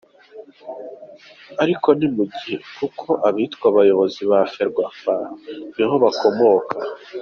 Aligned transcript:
ariko 1.63 1.87
nimugihe 1.97 2.55
kuko 2.77 3.09
abitwa 3.27 3.65
abayobozi 3.71 4.21
ba 4.29 4.39
ferwafa 4.53 5.13
niho 5.75 5.95
bakomoka. 6.03 6.77